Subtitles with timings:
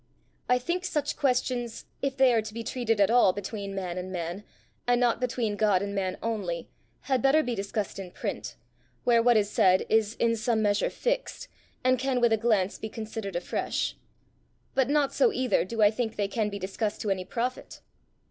[0.49, 4.11] I think such questions, if they are to be treated at all between man and
[4.11, 4.43] man,
[4.87, 6.67] and not between God and man only,
[7.01, 8.55] had better be discussed in print,
[9.03, 11.47] where what is said is in some measure fixed,
[11.83, 13.95] and can with a glance be considered afresh.
[14.73, 17.81] But not so either do I think they can be discussed to any profit."